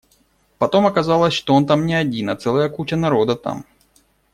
Потом 0.57 0.87
оказалось, 0.87 1.35
что 1.35 1.53
он 1.53 1.67
там 1.67 1.85
не 1.85 1.93
один, 1.93 2.31
а 2.31 2.35
целая 2.35 2.69
куча 2.69 2.95
народа 2.95 3.35
там. 3.35 3.65